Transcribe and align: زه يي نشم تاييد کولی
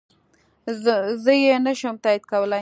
زه 1.23 1.33
يي 1.43 1.53
نشم 1.65 1.95
تاييد 2.03 2.23
کولی 2.31 2.59